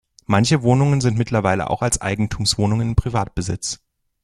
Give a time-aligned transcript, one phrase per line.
[0.25, 3.83] Manche Wohnungen sind mittlerweile auch als Eigentumswohnungen in Privatbesitz.